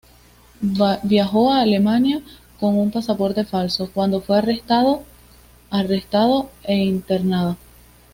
[1.03, 2.23] Viajó a Alemania
[2.59, 5.03] con un pasaporte falso, cuando fue arrestado
[5.69, 7.55] arrestado e internado.